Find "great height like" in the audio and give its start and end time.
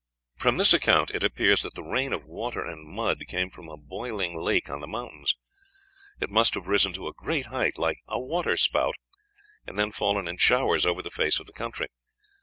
7.13-7.99